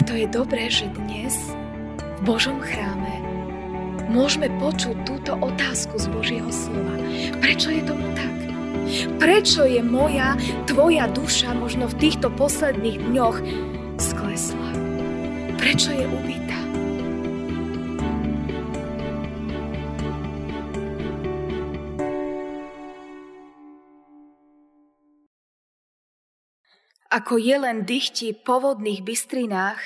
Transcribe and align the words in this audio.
preto 0.00 0.16
je 0.16 0.32
dobré, 0.32 0.72
že 0.72 0.88
dnes 0.96 1.36
v 2.00 2.20
Božom 2.24 2.56
chráme 2.56 3.20
môžeme 4.08 4.48
počuť 4.56 4.96
túto 5.04 5.36
otázku 5.36 6.00
z 6.00 6.08
Božieho 6.08 6.48
slova. 6.48 6.96
Prečo 7.36 7.68
je 7.68 7.84
tomu 7.84 8.08
tak? 8.16 8.32
Prečo 9.20 9.68
je 9.68 9.84
moja, 9.84 10.40
tvoja 10.64 11.04
duša 11.04 11.52
možno 11.52 11.84
v 11.84 12.00
týchto 12.00 12.32
posledných 12.32 12.96
dňoch 13.12 13.36
sklesla? 14.00 14.70
Prečo 15.60 15.92
je 15.92 16.08
ubitá? 16.08 16.49
Ako 27.10 27.42
je 27.42 27.56
len 27.58 27.82
dychti 27.82 28.30
po 28.30 28.62
vodných 28.62 29.02
bystrinách, 29.02 29.82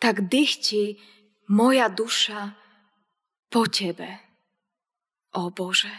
tak 0.00 0.32
dychti 0.32 0.96
moja 1.52 1.92
duša 1.92 2.56
po 3.52 3.68
Tebe, 3.68 4.08
o 5.36 5.52
Bože. 5.52 5.92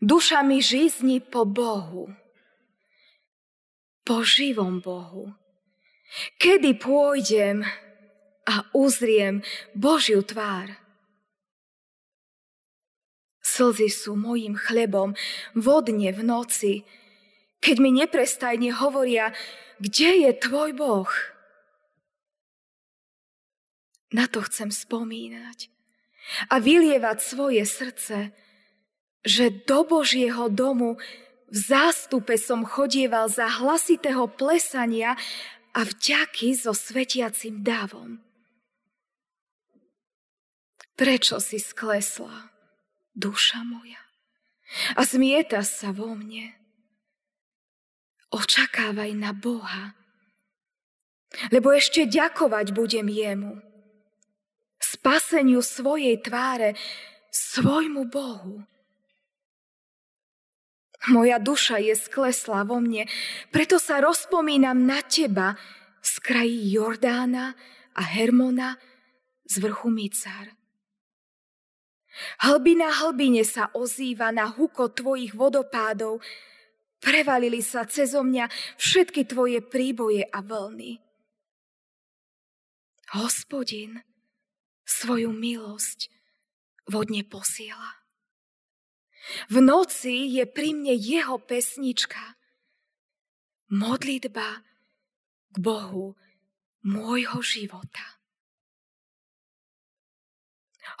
Duša 0.00 0.40
mi 0.42 0.64
žizni 0.64 1.20
po 1.20 1.44
Bohu, 1.44 2.08
po 4.00 4.24
živom 4.24 4.80
Bohu. 4.80 5.36
Kedy 6.40 6.80
pôjdem 6.80 7.68
a 8.48 8.54
uzriem 8.72 9.44
Božiu 9.76 10.24
tvár? 10.24 10.72
Slzy 13.44 13.92
sú 13.92 14.16
mojim 14.16 14.56
chlebom 14.56 15.12
vodne 15.52 16.10
v 16.10 16.20
noci, 16.24 16.72
keď 17.64 17.76
mi 17.80 17.96
neprestajne 17.96 18.76
hovoria, 18.76 19.32
kde 19.80 20.28
je 20.28 20.30
tvoj 20.36 20.76
Boh? 20.76 21.10
Na 24.12 24.28
to 24.28 24.44
chcem 24.44 24.68
spomínať 24.68 25.72
a 26.52 26.60
vylievať 26.60 27.18
svoje 27.24 27.64
srdce, 27.64 28.36
že 29.24 29.64
do 29.64 29.88
Božieho 29.88 30.52
domu 30.52 31.00
v 31.48 31.56
zástupe 31.56 32.36
som 32.36 32.68
chodieval 32.68 33.32
za 33.32 33.48
hlasitého 33.48 34.28
plesania 34.28 35.16
a 35.72 35.80
vďaky 35.82 36.52
so 36.54 36.76
svetiacim 36.76 37.64
dávom. 37.64 38.20
Prečo 40.94 41.42
si 41.42 41.58
sklesla, 41.58 42.54
duša 43.18 43.66
moja? 43.66 43.98
A 44.94 45.02
zmieta 45.02 45.66
sa 45.66 45.90
vo 45.90 46.14
mne. 46.14 46.63
Očakávaj 48.34 49.14
na 49.14 49.30
Boha, 49.30 49.94
lebo 51.54 51.70
ešte 51.70 52.02
ďakovať 52.02 52.74
budem 52.74 53.06
jemu. 53.06 53.62
Spaseniu 54.82 55.62
svojej 55.62 56.18
tváre, 56.18 56.74
svojmu 57.30 58.10
Bohu. 58.10 58.66
Moja 61.14 61.38
duša 61.38 61.78
je 61.78 61.94
sklesla 61.94 62.66
vo 62.66 62.82
mne, 62.82 63.06
preto 63.54 63.78
sa 63.78 64.02
rozpomínam 64.02 64.82
na 64.82 64.98
teba 65.04 65.54
z 66.02 66.18
krají 66.18 66.74
Jordána 66.74 67.54
a 67.94 68.02
Hermona 68.02 68.74
z 69.46 69.62
vrchu 69.62 69.94
Micár. 69.94 70.50
Hlbina 72.42 72.90
hlbine 72.98 73.46
sa 73.46 73.70
ozýva 73.74 74.34
na 74.34 74.50
huko 74.50 74.90
tvojich 74.90 75.34
vodopádov, 75.34 76.22
prevalili 77.04 77.60
sa 77.60 77.84
cezo 77.84 78.24
mňa 78.24 78.48
všetky 78.80 79.28
tvoje 79.28 79.60
príboje 79.60 80.24
a 80.24 80.40
vlny. 80.40 81.04
Hospodin 83.12 84.00
svoju 84.88 85.28
milosť 85.36 86.08
vodne 86.88 87.20
posiela. 87.28 88.00
V 89.52 89.60
noci 89.60 90.32
je 90.32 90.44
pri 90.48 90.72
mne 90.72 90.96
jeho 90.96 91.36
pesnička. 91.40 92.40
Modlitba 93.72 94.64
k 95.52 95.56
Bohu 95.60 96.16
môjho 96.84 97.40
života. 97.40 98.04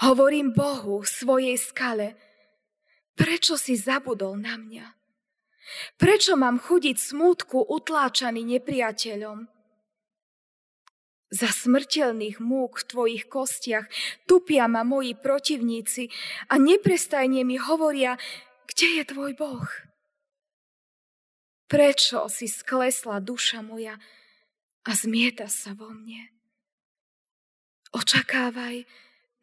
Hovorím 0.00 0.56
Bohu, 0.56 1.04
svojej 1.04 1.60
skale, 1.60 2.16
prečo 3.12 3.60
si 3.60 3.76
zabudol 3.76 4.40
na 4.40 4.56
mňa? 4.56 5.03
Prečo 5.96 6.36
mám 6.36 6.60
chudiť 6.60 6.96
smútku 6.96 7.60
utláčaný 7.60 8.44
nepriateľom? 8.58 9.48
Za 11.34 11.50
smrteľných 11.50 12.38
múk 12.38 12.78
v 12.78 12.88
tvojich 12.88 13.24
kostiach 13.26 13.90
tupia 14.28 14.70
ma 14.70 14.86
moji 14.86 15.18
protivníci 15.18 16.06
a 16.46 16.62
neprestajne 16.62 17.42
mi 17.42 17.58
hovoria, 17.58 18.14
kde 18.70 19.00
je 19.00 19.04
tvoj 19.08 19.32
Boh? 19.34 19.68
Prečo 21.66 22.30
si 22.30 22.46
sklesla 22.46 23.18
duša 23.18 23.64
moja 23.66 23.98
a 24.84 24.90
zmieta 24.94 25.50
sa 25.50 25.74
vo 25.74 25.90
mne? 25.90 26.30
Očakávaj 27.90 28.86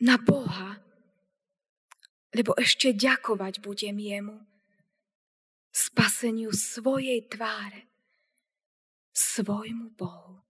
na 0.05 0.15
Boha, 0.15 0.79
lebo 2.31 2.55
ešte 2.55 2.95
ďakovať 2.95 3.59
budem 3.59 3.99
jemu. 3.99 4.50
Spaseniu 5.71 6.51
svojej 6.51 7.23
tváre, 7.31 7.87
svojmu 9.15 9.95
Bohu. 9.95 10.43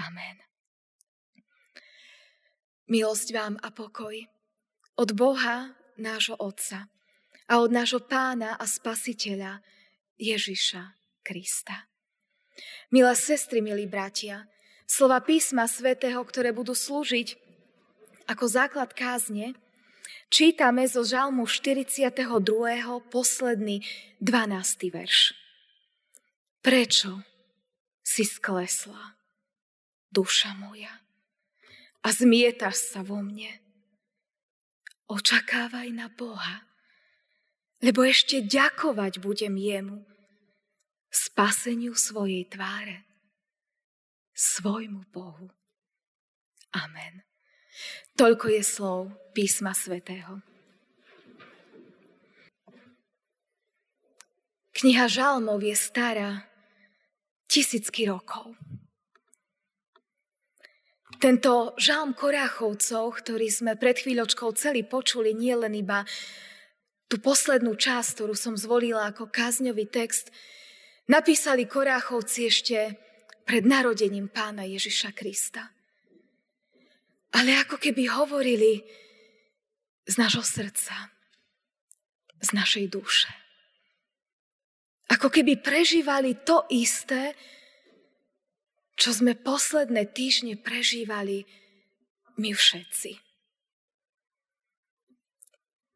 Amen. 0.00 0.40
Milosť 2.88 3.28
vám 3.32 3.54
a 3.60 3.68
pokoj 3.72 4.16
od 4.96 5.10
Boha, 5.16 5.72
nášho 5.96 6.36
Otca 6.40 6.88
a 7.48 7.60
od 7.60 7.70
nášho 7.72 8.00
Pána 8.04 8.56
a 8.56 8.64
Spasiteľa 8.64 9.60
Ježiša 10.16 10.82
Krista. 11.24 11.88
Milé 12.92 13.12
sestry, 13.16 13.60
milí 13.60 13.88
bratia, 13.88 14.46
slova 14.84 15.20
písma 15.24 15.66
svätého, 15.66 16.20
ktoré 16.22 16.52
budú 16.52 16.76
slúžiť 16.76 17.36
ako 18.28 18.44
základ 18.48 18.92
kázne, 18.96 19.56
čítame 20.34 20.90
zo 20.90 21.06
Žalmu 21.06 21.46
42. 21.46 22.10
posledný 23.06 23.86
12. 24.18 24.90
verš. 24.90 25.30
Prečo 26.58 27.22
si 28.02 28.26
sklesla? 28.26 29.14
duša 30.14 30.54
moja, 30.54 30.94
a 32.06 32.08
zmietaš 32.14 32.94
sa 32.94 33.00
vo 33.02 33.18
mne. 33.18 33.50
Očakávaj 35.10 35.90
na 35.90 36.06
Boha, 36.06 36.62
lebo 37.82 38.06
ešte 38.06 38.46
ďakovať 38.46 39.18
budem 39.18 39.58
jemu, 39.58 40.06
spaseniu 41.10 41.98
svojej 41.98 42.46
tváre, 42.46 43.02
svojmu 44.32 45.02
Bohu. 45.10 45.50
Amen. 46.72 47.26
Toľko 48.14 48.46
je 48.54 48.62
slov 48.62 48.98
písma 49.34 49.74
svätého. 49.74 50.38
Kniha 54.74 55.06
Žalmov 55.06 55.62
je 55.62 55.76
stará 55.78 56.46
tisícky 57.46 58.06
rokov. 58.10 58.54
Tento 61.22 61.72
žalm 61.78 62.12
Koráchovcov, 62.12 63.22
ktorý 63.22 63.48
sme 63.48 63.78
pred 63.78 63.96
chvíľočkou 63.96 64.50
celý 64.58 64.84
počuli, 64.84 65.32
nie 65.32 65.54
len 65.56 65.72
iba 65.78 66.02
tú 67.08 67.16
poslednú 67.22 67.78
časť, 67.78 68.18
ktorú 68.18 68.34
som 68.34 68.54
zvolila 68.58 69.08
ako 69.08 69.30
kázňový 69.30 69.88
text, 69.88 70.34
napísali 71.06 71.64
Koráchovci 71.64 72.50
ešte 72.50 72.78
pred 73.46 73.64
narodením 73.64 74.28
pána 74.28 74.66
Ježiša 74.66 75.14
Krista. 75.14 75.73
Ale 77.34 77.50
ako 77.66 77.82
keby 77.82 78.06
hovorili 78.14 78.84
z 80.06 80.14
nášho 80.20 80.44
srdca, 80.44 80.94
z 82.38 82.50
našej 82.54 82.86
duše. 82.92 83.32
Ako 85.10 85.28
keby 85.28 85.60
prežívali 85.60 86.38
to 86.46 86.64
isté, 86.70 87.34
čo 88.94 89.10
sme 89.10 89.34
posledné 89.34 90.14
týždne 90.14 90.54
prežívali 90.56 91.44
my 92.38 92.50
všetci. 92.54 93.18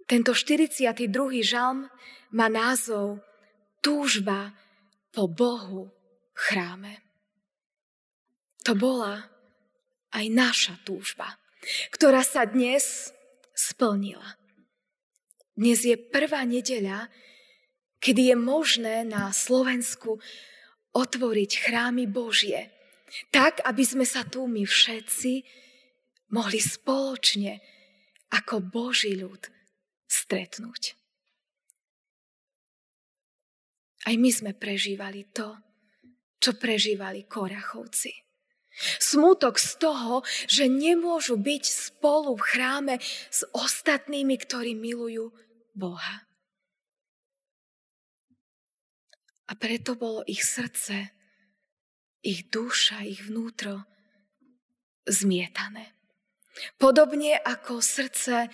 Tento 0.08 0.32
42. 0.32 1.04
žalm 1.44 1.86
má 2.32 2.46
názov 2.48 3.20
Túžba 3.84 4.56
po 5.12 5.28
Bohu 5.28 5.92
v 6.32 6.40
chráme. 6.40 6.92
To 8.64 8.72
bola 8.72 9.28
aj 10.12 10.26
naša 10.32 10.74
túžba, 10.84 11.36
ktorá 11.92 12.24
sa 12.24 12.48
dnes 12.48 13.12
splnila. 13.52 14.38
Dnes 15.58 15.82
je 15.82 15.98
prvá 15.98 16.46
nedeľa, 16.46 17.10
kedy 17.98 18.30
je 18.30 18.36
možné 18.38 19.02
na 19.02 19.34
Slovensku 19.34 20.22
otvoriť 20.94 21.50
chrámy 21.66 22.06
Božie 22.06 22.70
Tak, 23.34 23.64
aby 23.64 23.82
sme 23.82 24.06
sa 24.06 24.22
tu 24.22 24.44
my 24.44 24.62
všetci 24.68 25.42
mohli 26.30 26.60
spoločne 26.60 27.56
ako 28.28 28.60
Boží 28.60 29.16
ľud 29.16 29.48
stretnúť. 30.04 30.92
Aj 34.04 34.14
my 34.16 34.30
sme 34.30 34.52
prežívali 34.52 35.24
to, 35.32 35.56
čo 36.36 36.54
prežívali 36.60 37.24
Korachovci. 37.24 38.27
Smútok 39.02 39.58
z 39.58 39.70
toho, 39.82 40.22
že 40.46 40.70
nemôžu 40.70 41.34
byť 41.34 41.64
spolu 41.66 42.38
v 42.38 42.46
chráme 42.46 42.94
s 43.30 43.42
ostatnými, 43.50 44.38
ktorí 44.38 44.78
milujú 44.78 45.34
Boha. 45.74 46.26
A 49.48 49.52
preto 49.56 49.96
bolo 49.96 50.22
ich 50.28 50.44
srdce, 50.44 51.10
ich 52.20 52.46
duša, 52.52 53.02
ich 53.08 53.24
vnútro 53.24 53.88
zmietané. 55.08 55.96
Podobne 56.76 57.38
ako 57.40 57.80
srdce 57.80 58.52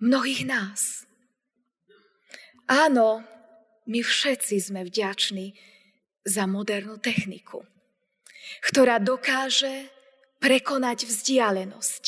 mnohých 0.00 0.48
nás. 0.48 1.04
Áno, 2.70 3.26
my 3.90 4.00
všetci 4.00 4.56
sme 4.62 4.86
vďační 4.86 5.58
za 6.22 6.46
modernú 6.46 6.96
techniku, 7.02 7.66
ktorá 8.64 8.98
dokáže 8.98 9.88
prekonať 10.42 11.06
vzdialenosť. 11.06 12.04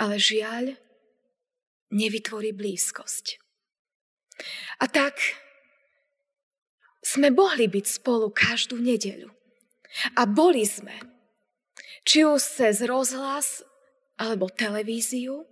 Ale 0.00 0.16
žiaľ, 0.16 0.64
nevytvorí 1.92 2.56
blízkosť. 2.56 3.42
A 4.80 4.88
tak 4.88 5.20
sme 7.04 7.28
mohli 7.34 7.68
byť 7.68 7.86
spolu 7.86 8.32
každú 8.32 8.80
nedeľu. 8.80 9.28
A 10.16 10.24
boli 10.24 10.64
sme. 10.64 10.96
Či 12.02 12.24
už 12.24 12.40
cez 12.40 12.80
rozhlas, 12.82 13.60
alebo 14.16 14.48
televíziu, 14.48 15.44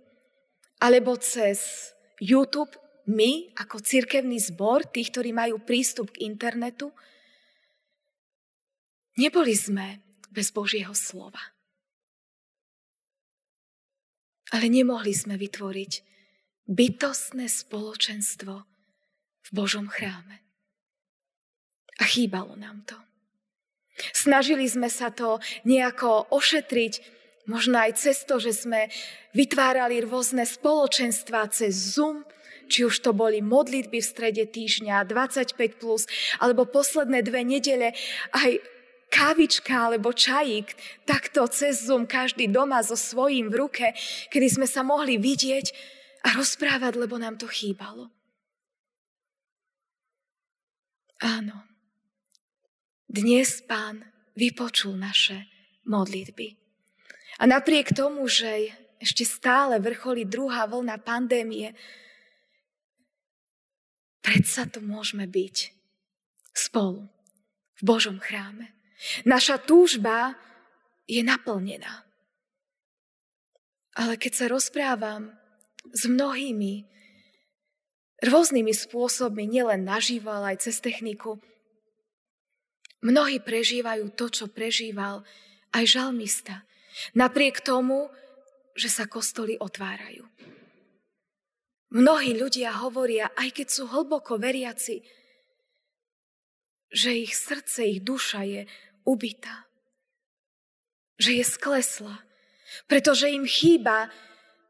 alebo 0.81 1.15
cez 1.19 1.91
YouTube, 2.17 2.73
my 3.05 3.53
ako 3.59 3.83
cirkevný 3.83 4.41
zbor, 4.41 4.87
tých, 4.87 5.13
ktorí 5.13 5.31
majú 5.35 5.61
prístup 5.61 6.15
k 6.15 6.25
internetu, 6.25 6.89
neboli 9.19 9.55
sme 9.55 9.99
bez 10.31 10.51
Božieho 10.55 10.95
slova. 10.95 11.41
Ale 14.51 14.67
nemohli 14.67 15.15
sme 15.15 15.39
vytvoriť 15.39 15.91
bytostné 16.67 17.47
spoločenstvo 17.47 18.53
v 19.41 19.49
Božom 19.51 19.87
chráme. 19.87 20.43
A 21.99 22.03
chýbalo 22.07 22.55
nám 22.55 22.83
to. 22.87 22.95
Snažili 24.15 24.65
sme 24.65 24.87
sa 24.87 25.11
to 25.11 25.43
nejako 25.67 26.31
ošetriť, 26.31 26.93
možno 27.45 27.77
aj 27.83 28.01
cez 28.01 28.23
to, 28.23 28.39
že 28.41 28.65
sme 28.65 28.87
vytvárali 29.35 30.01
rôzne 30.01 30.47
spoločenstva 30.47 31.51
cez 31.51 31.95
Zoom, 31.95 32.25
či 32.71 32.87
už 32.87 33.03
to 33.03 33.11
boli 33.11 33.43
modlitby 33.43 33.99
v 33.99 34.11
strede 34.15 34.47
týždňa 34.47 35.03
25+, 35.03 35.75
plus, 35.75 36.07
alebo 36.39 36.63
posledné 36.63 37.19
dve 37.19 37.43
nedele 37.43 37.91
aj 38.31 38.63
kávička 39.11 39.91
alebo 39.91 40.15
čajík, 40.15 40.71
takto 41.03 41.43
cez 41.51 41.83
Zoom 41.85 42.07
každý 42.07 42.47
doma 42.47 42.79
so 42.79 42.95
svojím 42.95 43.51
v 43.51 43.59
ruke, 43.67 43.85
kedy 44.31 44.47
sme 44.47 44.67
sa 44.71 44.81
mohli 44.87 45.19
vidieť 45.19 45.67
a 46.23 46.39
rozprávať, 46.39 46.95
lebo 46.95 47.19
nám 47.19 47.35
to 47.35 47.45
chýbalo. 47.51 48.07
Áno, 51.21 51.67
dnes 53.05 53.61
pán 53.61 54.01
vypočul 54.33 54.97
naše 54.97 55.45
modlitby. 55.85 56.57
A 57.37 57.43
napriek 57.45 57.93
tomu, 57.93 58.25
že 58.25 58.73
ešte 58.97 59.25
stále 59.25 59.77
vrcholí 59.77 60.25
druhá 60.25 60.65
vlna 60.65 60.97
pandémie, 61.01 61.73
predsa 64.21 64.69
tu 64.69 64.81
môžeme 64.81 65.25
byť 65.25 65.73
spolu 66.53 67.09
v 67.77 67.81
Božom 67.81 68.21
chráme. 68.21 68.80
Naša 69.25 69.57
túžba 69.61 70.37
je 71.09 71.21
naplnená. 71.25 72.05
Ale 73.97 74.15
keď 74.15 74.31
sa 74.33 74.45
rozprávam 74.47 75.35
s 75.91 76.07
mnohými 76.07 76.87
rôznymi 78.21 78.71
spôsobmi, 78.71 79.43
nielen 79.49 79.83
naživo, 79.83 80.31
ale 80.31 80.55
aj 80.55 80.69
cez 80.69 80.79
techniku, 80.79 81.41
Mnohí 83.01 83.41
prežívajú 83.41 84.13
to, 84.13 84.29
čo 84.29 84.45
prežíval 84.45 85.25
aj 85.73 85.83
žalmista. 85.89 86.61
Napriek 87.17 87.65
tomu, 87.65 88.13
že 88.77 88.93
sa 88.93 89.09
kostoly 89.09 89.57
otvárajú. 89.57 90.21
Mnohí 91.91 92.37
ľudia 92.37 92.77
hovoria, 92.77 93.33
aj 93.35 93.49
keď 93.57 93.67
sú 93.67 93.83
hlboko 93.89 94.37
veriaci, 94.37 95.01
že 96.93 97.09
ich 97.11 97.33
srdce, 97.35 97.83
ich 97.89 97.99
duša 98.05 98.41
je 98.47 98.61
ubitá. 99.07 99.69
Že 101.21 101.41
je 101.41 101.45
sklesla. 101.45 102.15
Pretože 102.87 103.29
im 103.29 103.43
chýba 103.43 104.07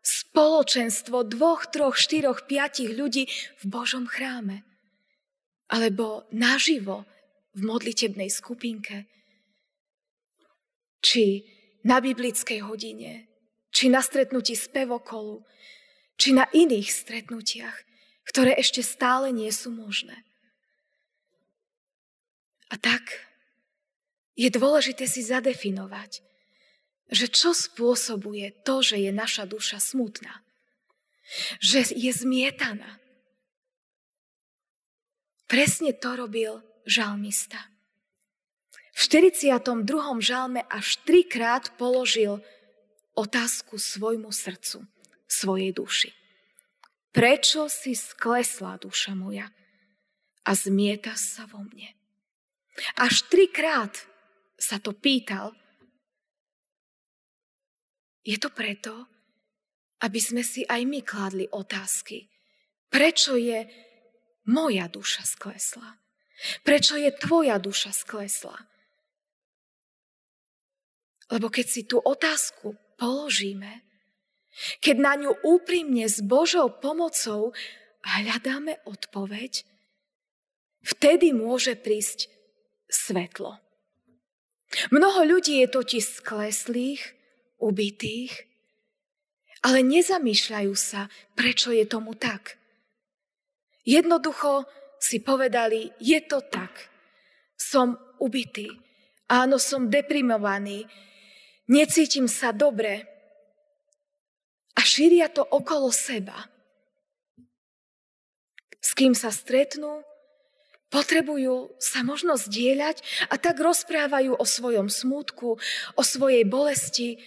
spoločenstvo 0.01 1.21
dvoch, 1.29 1.69
troch, 1.69 1.93
štyroch, 1.93 2.49
piatich 2.49 2.89
ľudí 2.89 3.29
v 3.61 3.63
Božom 3.69 4.09
chráme. 4.09 4.65
Alebo 5.69 6.25
naživo 6.33 7.05
v 7.53 7.61
modlitebnej 7.63 8.27
skupinke, 8.27 9.07
či 11.01 11.45
na 11.83 12.01
biblickej 12.01 12.61
hodine, 12.65 13.27
či 13.71 13.87
na 13.87 14.03
stretnutí 14.03 14.53
spevokolu, 14.53 15.45
či 16.19 16.35
na 16.35 16.45
iných 16.51 16.89
stretnutiach, 16.91 17.77
ktoré 18.27 18.53
ešte 18.59 18.85
stále 18.85 19.33
nie 19.33 19.49
sú 19.49 19.73
možné. 19.73 20.21
A 22.71 22.77
tak 22.79 23.30
je 24.41 24.49
dôležité 24.49 25.05
si 25.05 25.21
zadefinovať, 25.21 26.25
že 27.13 27.29
čo 27.29 27.53
spôsobuje 27.53 28.65
to, 28.65 28.81
že 28.81 28.97
je 28.97 29.13
naša 29.13 29.45
duša 29.45 29.77
smutná, 29.77 30.41
že 31.61 31.85
je 31.93 32.09
zmietaná. 32.09 32.97
Presne 35.45 35.93
to 35.93 36.17
robil 36.17 36.65
žalmista. 36.89 37.69
V 38.97 38.99
42. 39.05 39.85
žalme 40.19 40.65
až 40.67 40.97
trikrát 41.05 41.77
položil 41.77 42.41
otázku 43.13 43.77
svojmu 43.77 44.31
srdcu, 44.33 44.87
svojej 45.29 45.71
duši. 45.75 46.11
Prečo 47.11 47.67
si 47.67 47.93
sklesla 47.93 48.79
duša 48.79 49.11
moja 49.13 49.51
a 50.47 50.51
zmieta 50.55 51.19
sa 51.19 51.43
vo 51.45 51.59
mne? 51.67 51.91
Až 52.95 53.27
trikrát 53.27 54.10
sa 54.61 54.77
to 54.77 54.93
pýtal. 54.93 55.57
Je 58.21 58.37
to 58.37 58.53
preto, 58.53 59.09
aby 60.05 60.21
sme 60.21 60.45
si 60.45 60.61
aj 60.61 60.85
my 60.85 61.01
kládli 61.01 61.49
otázky. 61.49 62.29
Prečo 62.93 63.33
je 63.33 63.65
moja 64.53 64.85
duša 64.85 65.25
sklesla? 65.25 65.97
Prečo 66.61 66.93
je 67.01 67.09
tvoja 67.17 67.57
duša 67.57 67.89
sklesla? 67.89 68.57
Lebo 71.33 71.47
keď 71.49 71.65
si 71.65 71.81
tú 71.89 71.97
otázku 71.97 72.77
položíme, 73.01 73.81
keď 74.83 74.95
na 74.99 75.13
ňu 75.15 75.31
úprimne 75.47 76.05
s 76.05 76.19
Božou 76.19 76.67
pomocou 76.69 77.55
hľadáme 78.03 78.83
odpoveď, 78.83 79.63
vtedy 80.83 81.31
môže 81.31 81.79
prísť 81.79 82.27
svetlo. 82.91 83.70
Mnoho 84.91 85.27
ľudí 85.27 85.59
je 85.59 85.67
totiž 85.67 86.23
skleslých, 86.23 87.01
ubitých, 87.59 88.47
ale 89.61 89.85
nezamýšľajú 89.85 90.73
sa, 90.73 91.11
prečo 91.37 91.69
je 91.69 91.85
tomu 91.85 92.17
tak. 92.17 92.57
Jednoducho 93.85 94.65
si 94.97 95.21
povedali, 95.21 95.91
je 96.01 96.19
to 96.25 96.41
tak. 96.45 96.89
Som 97.57 97.97
ubitý. 98.17 98.69
Áno, 99.29 99.61
som 99.61 99.89
deprimovaný. 99.89 100.85
Necítim 101.69 102.25
sa 102.25 102.53
dobre. 102.53 103.05
A 104.77 104.81
šíria 104.81 105.29
to 105.29 105.45
okolo 105.45 105.93
seba. 105.93 106.35
S 108.81 108.97
kým 108.97 109.13
sa 109.13 109.29
stretnú, 109.29 110.01
potrebujú 110.91 111.73
sa 111.79 112.03
možno 112.03 112.35
zdieľať 112.35 113.01
a 113.31 113.39
tak 113.39 113.57
rozprávajú 113.57 114.35
o 114.35 114.45
svojom 114.45 114.91
smútku, 114.91 115.55
o 115.95 116.03
svojej 116.03 116.43
bolesti. 116.43 117.17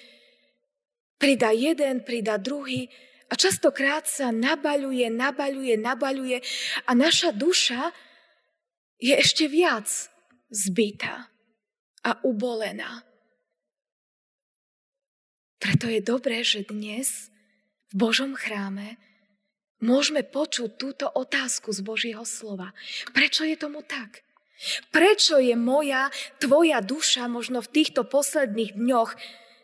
Prida 1.17 1.51
jeden, 1.57 2.05
prida 2.05 2.37
druhý 2.37 2.93
a 3.33 3.35
častokrát 3.35 4.05
sa 4.05 4.29
nabaľuje, 4.29 5.09
nabaľuje, 5.09 5.75
nabaľuje 5.81 6.39
a 6.85 6.91
naša 6.93 7.33
duša 7.33 7.91
je 9.01 9.17
ešte 9.17 9.49
viac 9.49 9.89
zbytá 10.53 11.33
a 12.05 12.11
ubolená. 12.23 13.03
Preto 15.57 15.89
je 15.89 16.05
dobré, 16.05 16.45
že 16.45 16.69
dnes 16.69 17.33
v 17.89 17.95
Božom 17.97 18.37
chráme 18.37 19.01
môžeme 19.85 20.25
počuť 20.25 20.81
túto 20.81 21.07
otázku 21.13 21.69
z 21.77 21.85
Božieho 21.85 22.25
slova. 22.25 22.73
Prečo 23.13 23.45
je 23.45 23.61
tomu 23.61 23.85
tak? 23.85 24.25
Prečo 24.89 25.37
je 25.37 25.53
moja, 25.61 26.09
tvoja 26.41 26.81
duša 26.81 27.29
možno 27.29 27.61
v 27.61 27.69
týchto 27.69 28.09
posledných 28.09 28.73
dňoch 28.73 29.13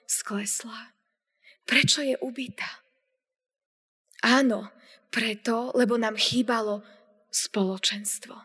sklesla? 0.05 0.93
Prečo 1.65 2.05
je 2.05 2.21
ubitá? 2.21 2.85
Áno, 4.21 4.69
preto, 5.09 5.73
lebo 5.73 5.97
nám 5.97 6.21
chýbalo 6.21 6.85
spoločenstvo. 7.33 8.37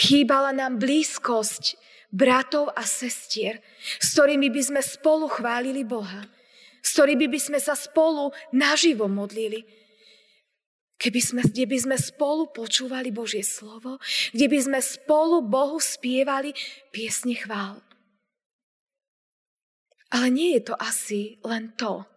Chýbala 0.00 0.56
nám 0.56 0.80
blízkosť 0.80 1.76
bratov 2.08 2.72
a 2.72 2.86
sestier, 2.88 3.60
s 4.00 4.16
ktorými 4.16 4.48
by 4.48 4.62
sme 4.62 4.80
spolu 4.80 5.28
chválili 5.28 5.84
Boha, 5.84 6.24
s 6.80 6.96
ktorými 6.96 7.28
by 7.28 7.40
sme 7.42 7.58
sa 7.60 7.76
spolu 7.76 8.32
naživo 8.56 9.04
modlili, 9.10 9.66
Keby 10.96 11.20
sme, 11.20 11.42
kde 11.44 11.68
by 11.68 11.76
sme 11.76 11.96
spolu 12.00 12.48
počúvali 12.48 13.12
Božie 13.12 13.44
slovo, 13.44 14.00
kde 14.32 14.46
by 14.48 14.58
sme 14.64 14.78
spolu 14.80 15.44
Bohu 15.44 15.76
spievali 15.76 16.56
piesne 16.88 17.36
chvál. 17.36 17.84
Ale 20.08 20.32
nie 20.32 20.56
je 20.56 20.72
to 20.72 20.74
asi 20.80 21.36
len 21.44 21.76
to. 21.76 22.08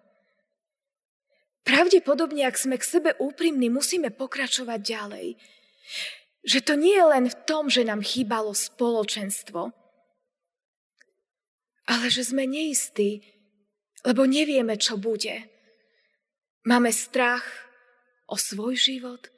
Pravdepodobne, 1.67 2.48
ak 2.48 2.55
sme 2.55 2.79
k 2.79 2.88
sebe 2.88 3.12
úprimní, 3.19 3.67
musíme 3.67 4.15
pokračovať 4.15 4.79
ďalej. 4.79 5.27
Že 6.48 6.59
to 6.63 6.74
nie 6.79 6.95
je 6.95 7.05
len 7.05 7.25
v 7.27 7.39
tom, 7.43 7.67
že 7.67 7.83
nám 7.83 8.00
chýbalo 8.00 8.55
spoločenstvo, 8.55 9.75
ale 11.89 12.05
že 12.07 12.24
sme 12.24 12.48
neistí, 12.48 13.21
lebo 14.07 14.24
nevieme, 14.24 14.79
čo 14.79 14.95
bude. 14.95 15.51
Máme 16.63 16.95
strach 16.95 17.68
o 18.29 18.38
svoj 18.38 18.77
život, 18.77 19.33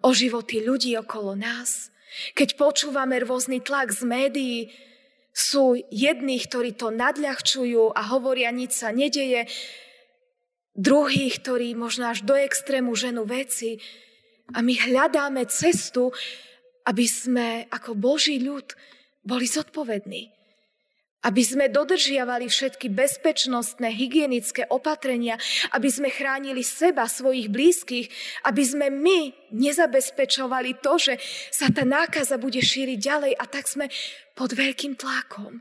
o 0.00 0.14
životy 0.14 0.62
ľudí 0.62 0.94
okolo 0.94 1.34
nás. 1.34 1.90
Keď 2.38 2.56
počúvame 2.56 3.20
rôzny 3.20 3.60
tlak 3.60 3.92
z 3.92 4.02
médií, 4.06 4.58
sú 5.34 5.78
jední, 5.92 6.42
ktorí 6.42 6.74
to 6.74 6.90
nadľahčujú 6.90 7.94
a 7.94 8.02
hovoria, 8.10 8.50
nič 8.50 8.74
sa 8.74 8.90
nedeje, 8.90 9.46
druhí, 10.74 11.30
ktorí 11.30 11.74
možno 11.74 12.10
až 12.10 12.26
do 12.26 12.34
extrému 12.34 12.94
ženu 12.94 13.26
veci. 13.26 13.78
A 14.54 14.64
my 14.64 14.74
hľadáme 14.74 15.46
cestu, 15.46 16.14
aby 16.88 17.04
sme 17.04 17.68
ako 17.68 17.94
Boží 17.94 18.40
ľud 18.40 18.72
boli 19.22 19.44
zodpovední. 19.44 20.37
Aby 21.18 21.42
sme 21.42 21.66
dodržiavali 21.66 22.46
všetky 22.46 22.94
bezpečnostné, 22.94 23.90
hygienické 23.90 24.70
opatrenia, 24.70 25.34
aby 25.74 25.90
sme 25.90 26.14
chránili 26.14 26.62
seba, 26.62 27.10
svojich 27.10 27.50
blízkych, 27.50 28.06
aby 28.46 28.62
sme 28.62 28.86
my 28.86 29.50
nezabezpečovali 29.50 30.78
to, 30.78 30.94
že 30.94 31.14
sa 31.50 31.74
tá 31.74 31.82
nákaza 31.82 32.38
bude 32.38 32.62
šíriť 32.62 32.98
ďalej 33.02 33.32
a 33.34 33.44
tak 33.50 33.66
sme 33.66 33.90
pod 34.38 34.54
veľkým 34.54 34.94
tlakom. 34.94 35.58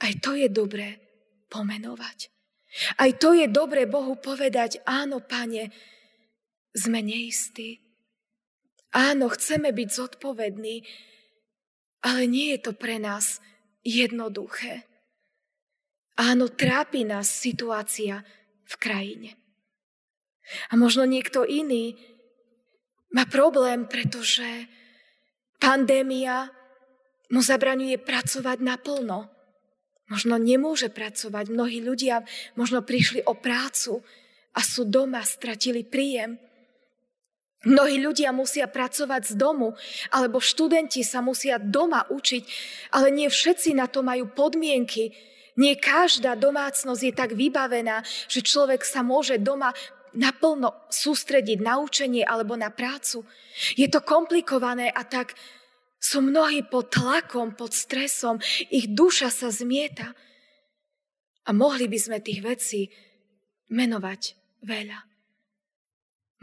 Aj 0.00 0.12
to 0.24 0.32
je 0.32 0.48
dobré 0.48 1.04
pomenovať. 1.52 2.32
Aj 2.98 3.10
to 3.20 3.36
je 3.36 3.46
dobré 3.46 3.86
Bohu 3.86 4.18
povedať, 4.18 4.82
áno, 4.82 5.22
pane, 5.22 5.70
sme 6.74 7.04
neistí. 7.04 7.78
Áno, 8.90 9.30
chceme 9.30 9.70
byť 9.70 9.88
zodpovední, 9.90 10.82
ale 12.02 12.26
nie 12.26 12.54
je 12.54 12.60
to 12.66 12.72
pre 12.74 12.98
nás 12.98 13.38
jednoduché. 13.84 14.88
Áno, 16.16 16.48
trápi 16.48 17.04
nás 17.04 17.28
situácia 17.28 18.24
v 18.64 18.74
krajine. 18.80 19.30
A 20.72 20.76
možno 20.76 21.04
niekto 21.04 21.44
iný 21.44 21.96
má 23.14 23.28
problém, 23.28 23.86
pretože 23.86 24.46
pandémia 25.60 26.50
mu 27.30 27.40
zabraňuje 27.40 28.00
pracovať 28.02 28.58
naplno. 28.60 29.30
Možno 30.10 30.36
nemôže 30.36 30.92
pracovať. 30.92 31.48
Mnohí 31.48 31.80
ľudia 31.80 32.22
možno 32.58 32.84
prišli 32.84 33.24
o 33.24 33.32
prácu 33.32 34.04
a 34.52 34.60
sú 34.60 34.84
doma, 34.84 35.24
stratili 35.24 35.82
príjem. 35.82 36.36
Mnohí 37.64 37.96
ľudia 38.00 38.32
musia 38.32 38.68
pracovať 38.68 39.32
z 39.32 39.34
domu, 39.40 39.72
alebo 40.12 40.40
študenti 40.40 41.00
sa 41.00 41.24
musia 41.24 41.56
doma 41.56 42.04
učiť, 42.12 42.42
ale 42.92 43.08
nie 43.08 43.28
všetci 43.32 43.72
na 43.72 43.88
to 43.88 44.04
majú 44.04 44.28
podmienky. 44.28 45.16
Nie 45.56 45.78
každá 45.78 46.36
domácnosť 46.36 47.02
je 47.02 47.12
tak 47.14 47.30
vybavená, 47.32 48.04
že 48.28 48.44
človek 48.44 48.84
sa 48.84 49.00
môže 49.00 49.40
doma 49.40 49.72
naplno 50.14 50.86
sústrediť 50.90 51.58
na 51.62 51.78
učenie 51.82 52.22
alebo 52.22 52.54
na 52.54 52.70
prácu. 52.70 53.26
Je 53.74 53.86
to 53.90 54.02
komplikované 54.02 54.90
a 54.90 55.02
tak 55.02 55.34
sú 55.98 56.20
mnohí 56.20 56.68
pod 56.68 56.92
tlakom, 56.92 57.56
pod 57.56 57.72
stresom, 57.72 58.36
ich 58.68 58.92
duša 58.92 59.32
sa 59.32 59.48
zmieta. 59.48 60.12
A 61.44 61.50
mohli 61.52 61.88
by 61.88 61.98
sme 61.98 62.18
tých 62.20 62.40
vecí 62.44 62.80
menovať 63.72 64.36
veľa. 64.64 65.13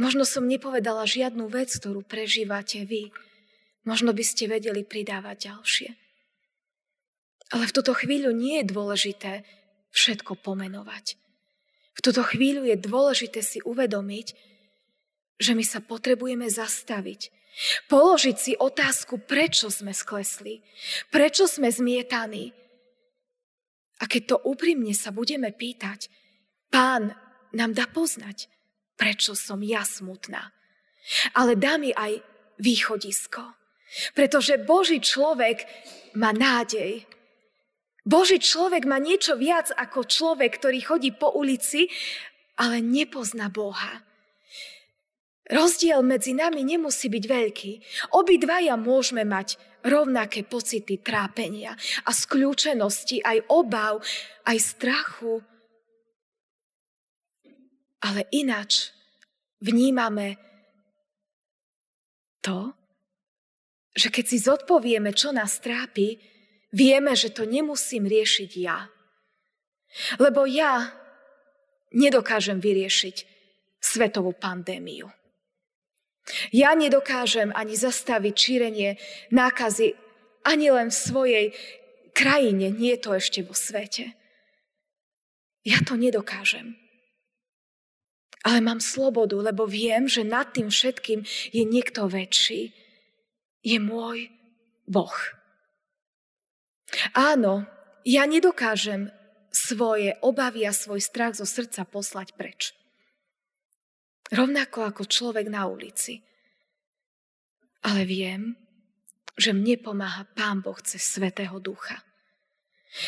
Možno 0.02 0.26
som 0.26 0.50
nepovedala 0.50 1.06
žiadnu 1.06 1.46
vec, 1.46 1.70
ktorú 1.78 2.02
prežívate 2.02 2.90
vy. 2.90 3.14
Možno 3.86 4.18
by 4.18 4.24
ste 4.26 4.50
vedeli 4.50 4.82
pridávať 4.82 5.54
ďalšie. 5.54 5.90
Ale 7.54 7.70
v 7.70 7.76
túto 7.78 7.94
chvíľu 7.94 8.34
nie 8.34 8.66
je 8.66 8.72
dôležité 8.74 9.46
všetko 9.94 10.42
pomenovať. 10.42 11.22
V 11.94 12.00
túto 12.02 12.26
chvíľu 12.26 12.66
je 12.66 12.82
dôležité 12.82 13.46
si 13.46 13.62
uvedomiť, 13.62 14.34
že 15.38 15.54
my 15.54 15.62
sa 15.62 15.86
potrebujeme 15.86 16.50
zastaviť. 16.50 17.30
Položiť 17.86 18.36
si 18.40 18.54
otázku, 18.58 19.22
prečo 19.22 19.70
sme 19.70 19.94
sklesli, 19.94 20.66
prečo 21.14 21.46
sme 21.46 21.70
zmietaní. 21.70 22.56
A 24.02 24.10
keď 24.10 24.22
to 24.34 24.36
úprimne 24.50 24.98
sa 24.98 25.14
budeme 25.14 25.54
pýtať, 25.54 26.10
pán 26.74 27.14
nám 27.54 27.78
dá 27.78 27.86
poznať, 27.86 28.50
prečo 29.02 29.34
som 29.34 29.58
ja 29.66 29.82
smutná. 29.82 30.54
Ale 31.34 31.58
dá 31.58 31.82
mi 31.82 31.90
aj 31.90 32.22
východisko. 32.62 33.42
Pretože 34.14 34.62
Boží 34.62 35.02
človek 35.02 35.66
má 36.14 36.30
nádej. 36.30 37.10
Boží 38.06 38.38
človek 38.38 38.86
má 38.86 39.02
niečo 39.02 39.34
viac 39.42 39.74
ako 39.74 40.06
človek, 40.06 40.62
ktorý 40.62 40.80
chodí 40.86 41.10
po 41.18 41.34
ulici, 41.34 41.90
ale 42.62 42.86
nepozná 42.86 43.50
Boha. 43.50 44.06
Rozdiel 45.50 46.06
medzi 46.06 46.38
nami 46.38 46.62
nemusí 46.64 47.10
byť 47.12 47.24
veľký. 47.26 47.72
Obidvaja 48.16 48.78
môžeme 48.78 49.26
mať 49.26 49.60
rovnaké 49.84 50.46
pocity 50.46 51.02
trápenia 51.02 51.74
a 52.06 52.14
skľúčenosti, 52.14 53.20
aj 53.26 53.50
obav, 53.50 54.00
aj 54.46 54.58
strachu, 54.62 55.42
ale 58.02 58.26
ináč 58.34 58.90
vnímame 59.62 60.38
to, 62.42 62.74
že 63.94 64.10
keď 64.10 64.26
si 64.26 64.38
zodpovieme, 64.42 65.14
čo 65.14 65.30
nás 65.30 65.62
trápi, 65.62 66.18
vieme, 66.74 67.14
že 67.14 67.30
to 67.30 67.46
nemusím 67.46 68.08
riešiť 68.08 68.52
ja. 68.58 68.90
Lebo 70.18 70.48
ja 70.48 70.90
nedokážem 71.92 72.64
vyriešiť 72.64 73.16
svetovú 73.78 74.32
pandémiu. 74.32 75.12
Ja 76.56 76.72
nedokážem 76.78 77.52
ani 77.52 77.76
zastaviť 77.76 78.36
šírenie 78.38 78.96
nákazy 79.36 79.98
ani 80.48 80.68
len 80.72 80.90
v 80.90 80.98
svojej 80.98 81.46
krajine, 82.16 82.72
nie 82.72 82.96
to 82.98 83.14
ešte 83.14 83.44
vo 83.44 83.54
svete. 83.54 84.16
Ja 85.62 85.78
to 85.84 86.00
nedokážem. 86.00 86.78
Ale 88.42 88.60
mám 88.62 88.82
slobodu, 88.82 89.38
lebo 89.38 89.70
viem, 89.70 90.10
že 90.10 90.26
nad 90.26 90.50
tým 90.50 90.74
všetkým 90.74 91.22
je 91.54 91.64
niekto 91.66 92.10
väčší. 92.10 92.74
Je 93.62 93.78
môj 93.78 94.34
Boh. 94.90 95.14
Áno, 97.14 97.70
ja 98.02 98.26
nedokážem 98.26 99.14
svoje 99.54 100.18
obavy 100.26 100.66
a 100.66 100.74
svoj 100.74 101.00
strach 101.04 101.38
zo 101.38 101.46
srdca 101.46 101.86
poslať 101.86 102.34
preč. 102.34 102.74
Rovnako 104.32 104.90
ako 104.90 105.04
človek 105.06 105.52
na 105.52 105.68
ulici. 105.68 106.24
Ale 107.84 108.08
viem, 108.08 108.56
že 109.36 109.52
mne 109.52 109.76
pomáha 109.82 110.24
Pán 110.34 110.64
Boh 110.64 110.78
cez 110.82 111.04
Svetého 111.04 111.60
Ducha. 111.60 112.00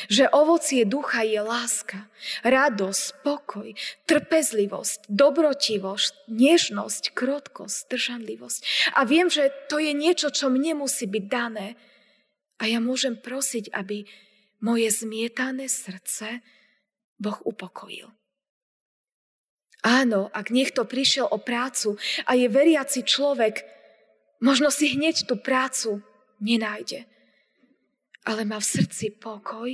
Že 0.08 0.32
ovocie 0.32 0.88
ducha 0.88 1.28
je 1.28 1.44
láska, 1.44 2.08
radosť, 2.48 3.02
spokoj, 3.04 3.68
trpezlivosť, 4.08 5.12
dobrotivosť, 5.12 6.32
nežnosť, 6.32 7.04
krotkosť, 7.12 7.92
držanlivosť. 7.92 8.60
A 8.96 9.04
viem, 9.04 9.28
že 9.28 9.52
to 9.68 9.84
je 9.84 9.92
niečo, 9.92 10.32
čo 10.32 10.48
mne 10.48 10.88
musí 10.88 11.04
byť 11.04 11.26
dané, 11.28 11.76
A 12.64 12.72
ja 12.72 12.80
môžem 12.80 13.20
prosiť, 13.20 13.76
aby 13.76 14.08
moje 14.64 14.88
zmietané 14.94 15.68
srdce 15.68 16.40
Boh 17.20 17.36
upokojil. 17.44 18.08
Áno, 19.84 20.32
ak 20.32 20.48
niekto 20.48 20.88
prišiel 20.88 21.28
o 21.28 21.44
prácu 21.44 22.00
a 22.24 22.40
je 22.40 22.48
veriaci 22.48 23.04
človek, 23.04 23.68
možno 24.40 24.72
si 24.72 24.96
hneď 24.96 25.28
tú 25.28 25.36
prácu 25.36 26.00
nenájde. 26.40 27.04
Ale 28.24 28.48
má 28.48 28.60
v 28.60 28.72
srdci 28.80 29.12
pokoj, 29.12 29.70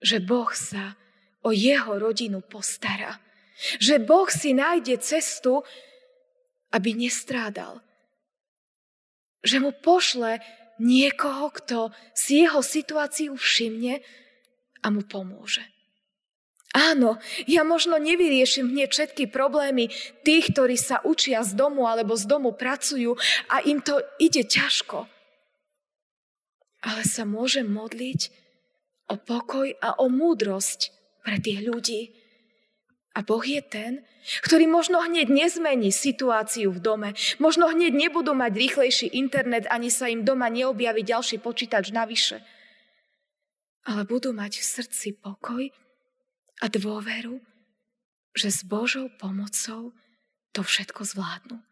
že 0.00 0.18
Boh 0.20 0.50
sa 0.52 0.96
o 1.44 1.52
jeho 1.52 2.00
rodinu 2.00 2.40
postará. 2.40 3.20
Že 3.78 4.02
Boh 4.02 4.28
si 4.32 4.56
nájde 4.56 4.98
cestu, 4.98 5.62
aby 6.72 6.96
nestrádal. 6.96 7.84
Že 9.44 9.56
mu 9.60 9.70
pošle 9.76 10.40
niekoho, 10.80 11.52
kto 11.54 11.78
si 12.16 12.42
jeho 12.42 12.64
situáciu 12.64 13.36
všimne 13.38 14.00
a 14.82 14.86
mu 14.90 15.04
pomôže. 15.06 15.62
Áno, 16.74 17.22
ja 17.46 17.62
možno 17.62 18.02
nevyriešim 18.02 18.74
hneď 18.74 18.90
všetky 18.90 19.30
problémy 19.30 19.94
tých, 20.26 20.50
ktorí 20.50 20.74
sa 20.74 20.98
učia 21.06 21.46
z 21.46 21.54
domu 21.54 21.86
alebo 21.86 22.18
z 22.18 22.26
domu 22.26 22.50
pracujú 22.50 23.14
a 23.46 23.62
im 23.62 23.78
to 23.78 24.02
ide 24.18 24.42
ťažko. 24.42 25.06
Ale 26.84 27.02
sa 27.08 27.24
môžem 27.24 27.64
modliť 27.64 28.28
o 29.08 29.16
pokoj 29.16 29.72
a 29.80 29.96
o 29.96 30.12
múdrosť 30.12 30.92
pre 31.24 31.40
tých 31.40 31.64
ľudí. 31.64 32.12
A 33.16 33.24
Boh 33.24 33.40
je 33.40 33.62
ten, 33.64 34.04
ktorý 34.44 34.68
možno 34.68 35.00
hneď 35.00 35.30
nezmení 35.30 35.88
situáciu 35.94 36.74
v 36.74 36.82
dome, 36.82 37.10
možno 37.40 37.70
hneď 37.70 37.94
nebudú 37.94 38.34
mať 38.36 38.52
rýchlejší 38.52 39.06
internet, 39.16 39.70
ani 39.70 39.88
sa 39.88 40.10
im 40.10 40.26
doma 40.26 40.50
neobjaví 40.50 41.06
ďalší 41.06 41.40
počítač 41.40 41.94
navyše. 41.94 42.42
Ale 43.84 44.04
budú 44.04 44.34
mať 44.36 44.60
v 44.60 44.64
srdci 44.64 45.08
pokoj 45.16 45.68
a 46.60 46.66
dôveru, 46.68 47.38
že 48.34 48.50
s 48.50 48.66
Božou 48.66 49.08
pomocou 49.14 49.94
to 50.50 50.60
všetko 50.66 51.06
zvládnu. 51.06 51.62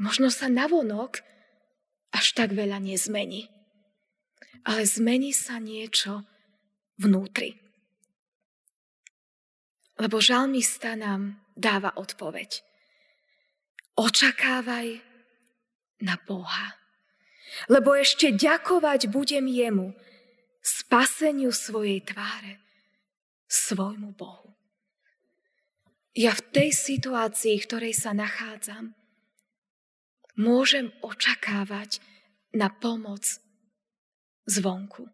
Možno 0.00 0.32
sa 0.32 0.48
navonok 0.50 1.20
až 2.14 2.32
tak 2.32 2.54
veľa 2.54 2.80
nezmení, 2.80 3.53
ale 4.62 4.86
zmení 4.86 5.34
sa 5.34 5.58
niečo 5.58 6.22
vnútri. 7.02 7.58
Lebo 9.98 10.22
žalmista 10.22 10.94
nám 10.94 11.42
dáva 11.58 11.94
odpoveď. 11.98 12.62
Očakávaj 13.94 14.98
na 16.02 16.18
Boha. 16.26 16.78
Lebo 17.70 17.94
ešte 17.94 18.34
ďakovať 18.34 19.06
budem 19.10 19.46
jemu, 19.46 19.94
spaseniu 20.64 21.54
svojej 21.54 22.02
tváre 22.02 22.58
svojmu 23.46 24.16
Bohu. 24.16 24.50
Ja 26.14 26.34
v 26.34 26.42
tej 26.50 26.70
situácii, 26.74 27.58
v 27.58 27.66
ktorej 27.68 27.94
sa 27.94 28.14
nachádzam, 28.16 28.94
môžem 30.34 30.90
očakávať 31.02 32.02
na 32.54 32.70
pomoc 32.70 33.43
zvonku. 34.46 35.08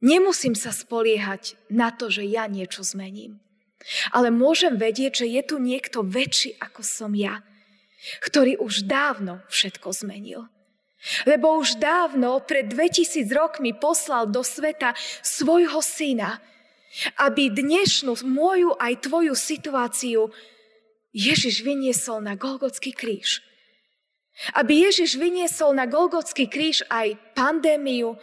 Nemusím 0.00 0.56
sa 0.56 0.72
spoliehať 0.72 1.60
na 1.68 1.92
to, 1.92 2.08
že 2.08 2.24
ja 2.24 2.48
niečo 2.48 2.80
zmením. 2.80 3.36
Ale 4.12 4.32
môžem 4.32 4.76
vedieť, 4.76 5.24
že 5.24 5.26
je 5.28 5.42
tu 5.44 5.56
niekto 5.60 6.04
väčší 6.04 6.56
ako 6.60 6.80
som 6.84 7.12
ja, 7.16 7.44
ktorý 8.24 8.60
už 8.60 8.88
dávno 8.88 9.44
všetko 9.48 9.92
zmenil. 9.92 10.48
Lebo 11.24 11.56
už 11.56 11.80
dávno, 11.80 12.44
pred 12.44 12.68
2000 12.68 13.24
rokmi 13.32 13.72
poslal 13.72 14.28
do 14.28 14.44
sveta 14.44 14.92
svojho 15.24 15.80
syna, 15.80 16.44
aby 17.16 17.48
dnešnú 17.48 18.20
moju 18.24 18.76
aj 18.76 19.08
tvoju 19.08 19.32
situáciu 19.32 20.28
Ježiš 21.16 21.64
vyniesol 21.64 22.20
na 22.20 22.36
Golgotský 22.36 22.92
kríž. 22.92 23.40
Aby 24.56 24.88
Ježiš 24.88 25.20
vyniesol 25.20 25.76
na 25.76 25.84
Golgotský 25.84 26.48
kríž 26.48 26.84
aj 26.88 27.16
pandémiu 27.36 28.16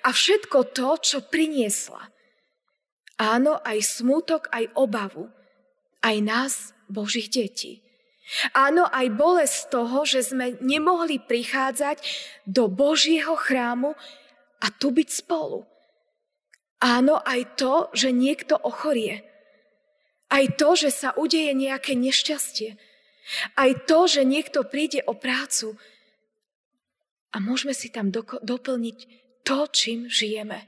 a 0.00 0.08
všetko 0.08 0.72
to, 0.72 0.90
čo 1.00 1.18
priniesla. 1.24 2.08
Áno, 3.20 3.60
aj 3.60 4.00
smutok, 4.00 4.48
aj 4.48 4.72
obavu. 4.76 5.28
Aj 6.00 6.16
nás, 6.24 6.72
Božích 6.88 7.28
detí. 7.28 7.84
Áno, 8.56 8.88
aj 8.88 9.06
bolesť 9.12 9.58
toho, 9.74 10.06
že 10.06 10.24
sme 10.24 10.56
nemohli 10.62 11.20
prichádzať 11.20 12.00
do 12.46 12.70
Božieho 12.70 13.36
chrámu 13.36 13.92
a 14.62 14.66
tu 14.70 14.94
byť 14.94 15.08
spolu. 15.10 15.66
Áno, 16.80 17.20
aj 17.20 17.60
to, 17.60 17.74
že 17.92 18.08
niekto 18.14 18.56
ochorie. 18.56 19.26
Aj 20.30 20.46
to, 20.56 20.78
že 20.78 20.94
sa 20.94 21.10
udeje 21.12 21.52
nejaké 21.52 21.98
nešťastie. 21.98 22.78
Aj 23.54 23.70
to, 23.86 24.06
že 24.10 24.26
niekto 24.26 24.66
príde 24.66 25.04
o 25.06 25.14
prácu. 25.14 25.78
A 27.30 27.38
môžeme 27.38 27.74
si 27.76 27.92
tam 27.92 28.10
do- 28.10 28.42
doplniť 28.42 28.98
to, 29.46 29.70
čím 29.70 30.10
žijeme. 30.10 30.66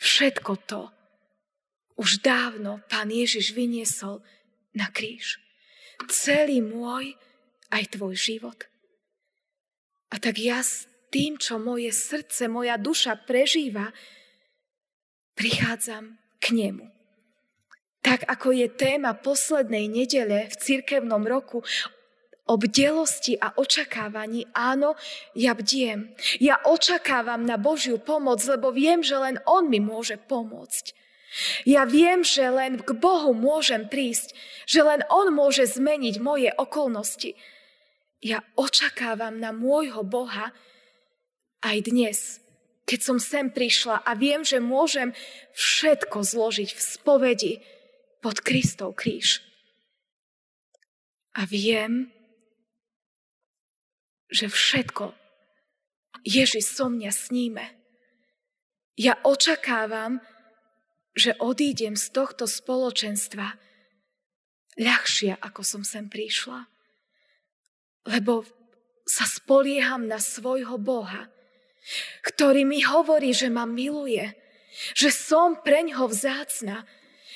Všetko 0.00 0.52
to 0.66 0.90
už 2.00 2.24
dávno 2.24 2.82
pán 2.90 3.12
Ježiš 3.12 3.54
vyniesol 3.54 4.24
na 4.74 4.88
kríž. 4.90 5.38
Celý 6.10 6.58
môj 6.64 7.14
aj 7.70 7.94
tvoj 7.94 8.18
život. 8.18 8.58
A 10.10 10.18
tak 10.18 10.42
ja 10.42 10.60
s 10.60 10.90
tým, 11.14 11.38
čo 11.38 11.62
moje 11.62 11.94
srdce, 11.94 12.50
moja 12.50 12.74
duša 12.80 13.22
prežíva, 13.22 13.94
prichádzam 15.38 16.18
k 16.42 16.44
nemu. 16.52 17.01
Tak 18.02 18.26
ako 18.26 18.50
je 18.50 18.66
téma 18.66 19.14
poslednej 19.14 19.86
nedele 19.86 20.50
v 20.50 20.54
cirkevnom 20.58 21.22
roku 21.22 21.62
o 22.50 22.54
bdelosti 22.58 23.38
a 23.38 23.54
očakávaní, 23.54 24.50
áno, 24.50 24.98
ja 25.38 25.54
bdiem. 25.54 26.10
Ja 26.42 26.58
očakávam 26.66 27.46
na 27.46 27.54
Božiu 27.54 28.02
pomoc, 28.02 28.42
lebo 28.42 28.74
viem, 28.74 29.06
že 29.06 29.14
len 29.14 29.38
On 29.46 29.62
mi 29.70 29.78
môže 29.78 30.18
pomôcť. 30.18 30.98
Ja 31.64 31.88
viem, 31.88 32.26
že 32.26 32.44
len 32.50 32.82
k 32.82 32.90
Bohu 32.92 33.32
môžem 33.32 33.88
prísť, 33.88 34.36
že 34.68 34.84
len 34.84 35.00
On 35.08 35.32
môže 35.32 35.64
zmeniť 35.64 36.20
moje 36.20 36.50
okolnosti. 36.58 37.38
Ja 38.20 38.44
očakávam 38.58 39.38
na 39.38 39.54
môjho 39.54 40.02
Boha 40.04 40.50
aj 41.62 41.78
dnes 41.86 42.42
keď 42.82 43.00
som 43.00 43.18
sem 43.22 43.48
prišla 43.48 44.02
a 44.02 44.12
viem, 44.18 44.42
že 44.42 44.58
môžem 44.58 45.14
všetko 45.54 46.26
zložiť 46.26 46.76
v 46.76 46.80
spovedi 46.82 47.52
pod 48.22 48.38
Kristov 48.40 48.94
kríž. 48.94 49.42
A 51.34 51.44
viem, 51.44 52.14
že 54.30 54.46
všetko 54.48 55.12
Ježiš 56.22 56.78
so 56.78 56.86
mňa 56.86 57.10
sníme. 57.10 57.66
Ja 58.94 59.18
očakávam, 59.26 60.22
že 61.12 61.36
odídem 61.42 61.98
z 61.98 62.08
tohto 62.14 62.46
spoločenstva 62.46 63.58
ľahšia, 64.78 65.36
ako 65.42 65.60
som 65.66 65.82
sem 65.82 66.08
prišla. 66.08 66.70
Lebo 68.08 68.46
sa 69.04 69.26
spolieham 69.26 70.06
na 70.06 70.22
svojho 70.22 70.78
Boha, 70.78 71.28
ktorý 72.22 72.62
mi 72.62 72.80
hovorí, 72.86 73.34
že 73.34 73.50
ma 73.50 73.66
miluje, 73.66 74.30
že 74.94 75.10
som 75.10 75.58
preňho 75.60 76.08
vzácna, 76.08 76.86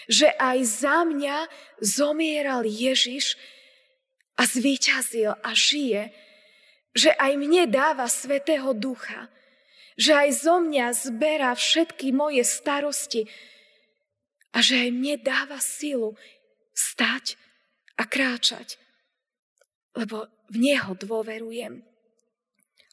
že 0.06 0.30
aj 0.38 0.58
za 0.64 1.02
mňa 1.02 1.50
zomieral 1.82 2.62
Ježiš 2.66 3.34
a 4.38 4.46
zvíťazil 4.46 5.34
a 5.34 5.50
žije, 5.52 6.14
že 6.96 7.10
aj 7.14 7.32
mne 7.36 7.68
dáva 7.68 8.08
Svetého 8.08 8.72
Ducha, 8.72 9.28
že 9.98 10.14
aj 10.14 10.30
zo 10.46 10.56
mňa 10.62 10.86
zberá 10.94 11.52
všetky 11.52 12.14
moje 12.14 12.46
starosti 12.46 13.28
a 14.54 14.62
že 14.64 14.88
aj 14.88 14.90
mne 14.94 15.14
dáva 15.20 15.60
silu 15.60 16.16
stať 16.72 17.36
a 17.96 18.04
kráčať, 18.04 18.76
lebo 19.96 20.28
v 20.52 20.56
Neho 20.60 20.92
dôverujem 20.94 21.84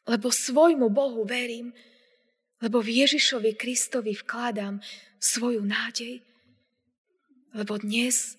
lebo 0.08 0.32
svojmu 0.32 0.92
Bohu 0.92 1.24
verím, 1.24 1.72
lebo 2.60 2.80
v 2.84 3.04
Ježišovi 3.04 3.56
Kristovi 3.56 4.16
vkladám 4.16 4.80
svoju 5.20 5.64
nádej, 5.64 6.24
lebo 7.54 7.78
dnes 7.78 8.36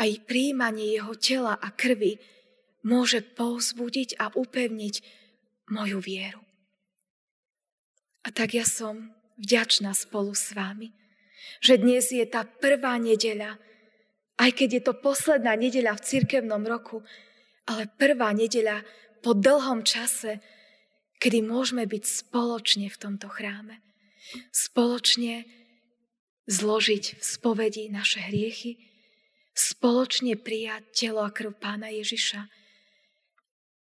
aj 0.00 0.24
príjmanie 0.24 0.96
jeho 0.96 1.12
tela 1.18 1.54
a 1.58 1.68
krvi 1.74 2.16
môže 2.86 3.20
povzbudiť 3.20 4.16
a 4.16 4.32
upevniť 4.32 4.94
moju 5.68 6.00
vieru. 6.00 6.40
A 8.24 8.32
tak 8.32 8.56
ja 8.56 8.64
som 8.64 9.12
vďačná 9.36 9.92
spolu 9.92 10.32
s 10.32 10.52
vami, 10.56 10.92
že 11.60 11.80
dnes 11.80 12.08
je 12.12 12.24
tá 12.24 12.44
prvá 12.44 12.96
nedeľa, 12.96 13.56
aj 14.40 14.50
keď 14.56 14.68
je 14.80 14.82
to 14.84 14.94
posledná 14.96 15.52
nedeľa 15.56 16.00
v 16.00 16.04
cirkevnom 16.04 16.64
roku, 16.64 17.04
ale 17.68 17.88
prvá 18.00 18.32
nedeľa 18.32 18.84
po 19.20 19.36
dlhom 19.36 19.84
čase, 19.84 20.40
kedy 21.20 21.44
môžeme 21.44 21.84
byť 21.84 22.04
spoločne 22.04 22.88
v 22.88 22.96
tomto 22.96 23.28
chráme. 23.28 23.84
Spoločne 24.48 25.44
zložiť 26.50 27.04
v 27.14 27.22
spovedi 27.22 27.86
naše 27.86 28.18
hriechy, 28.26 28.82
spoločne 29.54 30.34
prijať 30.34 30.82
telo 30.90 31.22
a 31.22 31.30
krv 31.30 31.54
pána 31.54 31.94
Ježiša 31.94 32.42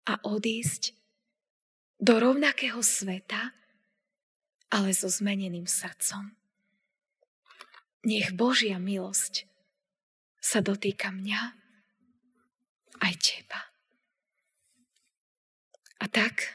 a 0.07 0.15
odísť 0.23 0.95
do 1.99 2.15
rovnakého 2.23 2.79
sveta, 2.79 3.51
ale 4.71 4.95
so 4.95 5.11
zmeneným 5.11 5.67
srdcom. 5.67 6.35
Nech 8.05 8.37
Božia 8.37 8.79
milosť 8.79 9.49
sa 10.39 10.61
dotýka 10.61 11.09
mňa 11.09 11.43
aj 13.01 13.15
teba. 13.19 13.61
A 16.03 16.05
tak 16.07 16.53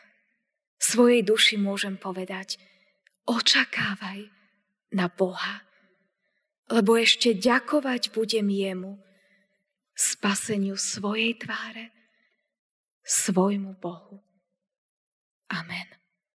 svojej 0.77 1.25
duši 1.25 1.57
môžem 1.57 1.97
povedať, 1.97 2.61
očakávaj 3.25 4.29
na 4.93 5.09
Boha, 5.09 5.68
lebo 6.69 6.95
ešte 6.95 7.35
ďakovať 7.35 8.13
budem 8.13 8.47
jemu, 8.47 9.01
spaseniu 9.97 10.79
svojej 10.79 11.35
tváre, 11.35 11.91
svojmu 13.03 13.75
Bohu. 13.81 14.23
Amen. 15.51 15.98